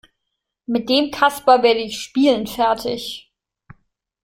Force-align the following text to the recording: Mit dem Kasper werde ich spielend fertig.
Mit 0.65 0.89
dem 0.89 1.11
Kasper 1.11 1.61
werde 1.61 1.81
ich 1.81 2.01
spielend 2.01 2.49
fertig. 2.49 3.31